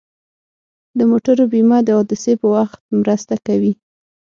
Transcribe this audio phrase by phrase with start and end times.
[0.97, 3.73] د موټرو بیمه د حادثې په وخت مرسته کوي.